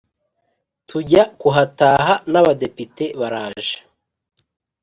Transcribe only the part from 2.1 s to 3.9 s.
n’abadepite baraje